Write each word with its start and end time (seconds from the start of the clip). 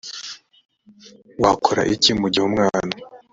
wakora 1.43 1.81
iki 1.93 2.11
mu 2.19 2.27
gihe 2.33 2.45
umwana 2.49 2.93